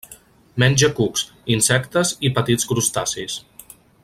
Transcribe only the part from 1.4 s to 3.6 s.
insectes i petits crustacis.